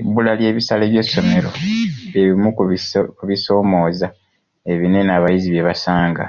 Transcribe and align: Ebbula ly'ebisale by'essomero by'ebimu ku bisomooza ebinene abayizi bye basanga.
Ebbula 0.00 0.32
ly'ebisale 0.38 0.84
by'essomero 0.92 1.50
by'ebimu 2.10 2.48
ku 3.18 3.22
bisomooza 3.30 4.06
ebinene 4.72 5.10
abayizi 5.16 5.48
bye 5.52 5.66
basanga. 5.68 6.24